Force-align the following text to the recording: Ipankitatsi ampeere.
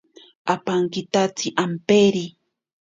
Ipankitatsi 0.53 1.47
ampeere. 1.63 2.25